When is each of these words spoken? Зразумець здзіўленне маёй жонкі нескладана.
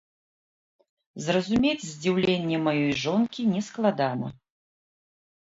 Зразумець 1.25 1.85
здзіўленне 1.89 2.57
маёй 2.69 2.91
жонкі 3.03 3.47
нескладана. 3.53 4.27